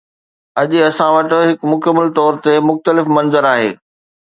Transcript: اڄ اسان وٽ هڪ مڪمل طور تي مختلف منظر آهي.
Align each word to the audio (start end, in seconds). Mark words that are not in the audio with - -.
اڄ 0.59 0.69
اسان 0.87 1.09
وٽ 1.15 1.29
هڪ 1.49 1.59
مڪمل 1.71 2.07
طور 2.17 2.33
تي 2.43 2.53
مختلف 2.69 3.05
منظر 3.15 3.43
آهي. 3.55 3.71